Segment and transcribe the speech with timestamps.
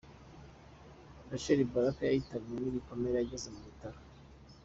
[1.31, 3.99] Rachel Baraka yahitanywe n’ibikomere ageze mu bitaro.